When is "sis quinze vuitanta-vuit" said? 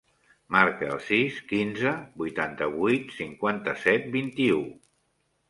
1.09-3.15